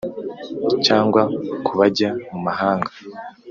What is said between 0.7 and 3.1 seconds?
cyangwa ku bajya mu mahanga